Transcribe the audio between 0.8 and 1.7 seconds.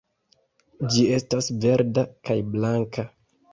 Ĝi estas